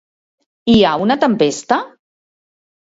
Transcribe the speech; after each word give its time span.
Hi 0.75 0.79
ha 0.85 0.95
una 1.05 1.19
tempesta? 1.27 1.81